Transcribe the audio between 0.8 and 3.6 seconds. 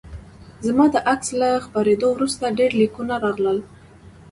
د عکس له خپریدو وروسته ډیر لیکونه راغلل